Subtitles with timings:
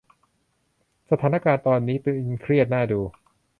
[1.09, 2.99] สถานการณ์ตอนนี้ตึงเครียดน่าดู